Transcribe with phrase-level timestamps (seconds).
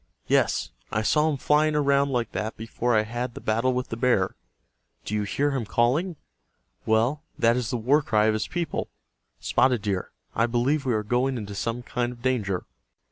[0.25, 3.95] Yes, I saw him flying around like that before I had the battle with the
[3.95, 4.35] bear.
[5.05, 6.15] Do you hear him calling?
[6.87, 8.89] Well, that is the war cry of his people.
[9.39, 12.65] Spotted Deer, I believe we are going into some kind of danger."